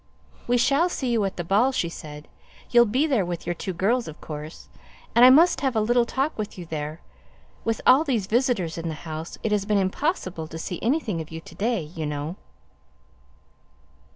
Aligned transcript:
"We 0.47 0.57
shall 0.57 0.89
see 0.89 1.11
you 1.11 1.23
at 1.25 1.35
the 1.37 1.43
ball," 1.43 1.71
she 1.71 1.87
said. 1.87 2.27
"You'll 2.71 2.87
be 2.87 3.05
there 3.05 3.23
with 3.23 3.45
your 3.45 3.53
two 3.53 3.71
girls, 3.71 4.07
of 4.07 4.19
course, 4.19 4.67
and 5.13 5.23
I 5.23 5.29
must 5.29 5.61
have 5.61 5.75
a 5.75 5.79
little 5.79 6.05
talk 6.05 6.35
with 6.39 6.57
you 6.57 6.65
there; 6.65 7.01
with 7.63 7.81
all 7.85 8.03
these 8.03 8.25
visitors 8.25 8.79
in 8.79 8.87
the 8.89 8.95
house, 9.05 9.37
it 9.43 9.51
has 9.51 9.65
been 9.65 9.77
impossible 9.77 10.47
to 10.47 10.57
see 10.57 10.79
anything 10.81 11.21
of 11.21 11.29
you 11.29 11.39
to 11.41 11.53
day, 11.53 11.83
you 11.83 12.07
know." 12.07 12.35